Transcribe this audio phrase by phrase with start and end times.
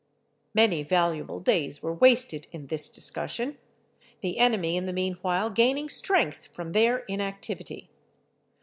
[0.55, 3.59] Many valuable days were wasted in this discussion,
[4.21, 7.91] the enemy in the meanwhile gaining strength from their inactivity.